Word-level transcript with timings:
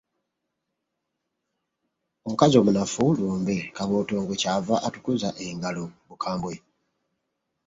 Omukazi 2.25 2.55
omunafu 2.57 3.03
lumbe, 3.17 3.55
Kabootongo, 3.75 4.33
Kyava 4.41 4.75
atukuza 4.87 5.29
engalo, 5.45 5.83
Bukambwe. 6.07 6.53